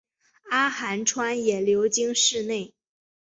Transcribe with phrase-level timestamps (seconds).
[0.49, 2.73] 阿寒川也流经市内。